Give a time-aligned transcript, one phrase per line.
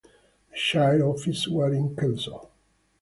[0.49, 2.49] The shire offices were in Kelso.